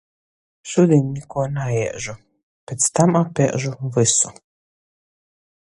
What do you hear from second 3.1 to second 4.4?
apiežu vysu